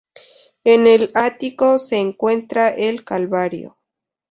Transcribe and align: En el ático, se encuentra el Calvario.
En 0.63 0.87
el 0.87 1.11
ático, 1.13 1.77
se 1.77 1.97
encuentra 1.99 2.69
el 2.69 3.05
Calvario. 3.05 3.77